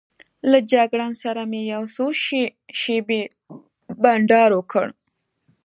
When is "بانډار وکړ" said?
4.01-4.87